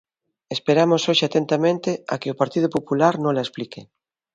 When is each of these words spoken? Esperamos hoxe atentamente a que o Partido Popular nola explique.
Esperamos 0.55 1.01
hoxe 1.09 1.23
atentamente 1.27 1.89
a 2.13 2.15
que 2.21 2.31
o 2.33 2.39
Partido 2.41 2.67
Popular 2.75 3.13
nola 3.23 3.45
explique. 3.45 3.81